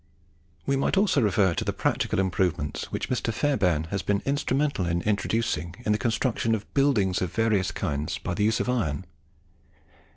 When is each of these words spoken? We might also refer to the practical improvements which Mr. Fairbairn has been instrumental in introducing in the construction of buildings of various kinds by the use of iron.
We 0.65 0.75
might 0.75 0.97
also 0.97 1.21
refer 1.21 1.53
to 1.53 1.63
the 1.63 1.71
practical 1.71 2.17
improvements 2.17 2.85
which 2.91 3.07
Mr. 3.07 3.31
Fairbairn 3.31 3.83
has 3.91 4.01
been 4.01 4.23
instrumental 4.25 4.87
in 4.87 5.03
introducing 5.03 5.75
in 5.85 5.91
the 5.91 5.99
construction 5.99 6.55
of 6.55 6.73
buildings 6.73 7.21
of 7.21 7.31
various 7.31 7.69
kinds 7.71 8.17
by 8.17 8.33
the 8.33 8.45
use 8.45 8.59
of 8.59 8.67
iron. 8.67 9.05